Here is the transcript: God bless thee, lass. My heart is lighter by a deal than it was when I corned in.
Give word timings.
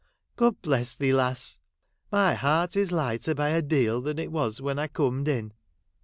God 0.35 0.59
bless 0.63 0.95
thee, 0.95 1.13
lass. 1.13 1.59
My 2.11 2.33
heart 2.33 2.75
is 2.75 2.91
lighter 2.91 3.35
by 3.35 3.49
a 3.49 3.61
deal 3.61 4.01
than 4.01 4.17
it 4.17 4.31
was 4.31 4.59
when 4.59 4.79
I 4.79 4.87
corned 4.87 5.27
in. 5.27 5.53